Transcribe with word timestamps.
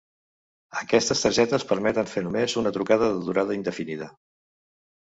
Aquestes 0.79 1.21
targetes 1.25 1.67
permeten 1.73 2.09
fer 2.15 2.25
només 2.29 2.59
una 2.63 2.75
trucada 2.79 3.13
de 3.17 3.25
durada 3.31 3.61
indefinida. 3.61 4.15